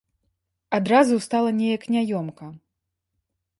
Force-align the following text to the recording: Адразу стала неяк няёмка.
Адразу 0.77 1.19
стала 1.27 1.49
неяк 1.59 1.83
няёмка. 1.99 2.45